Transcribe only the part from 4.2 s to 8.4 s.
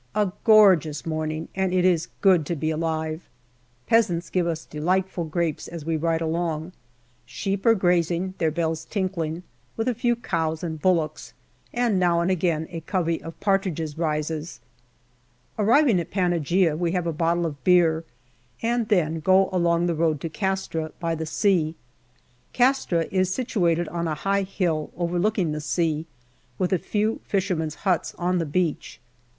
give us delightful grapes as we ride along. Sheep are grazing,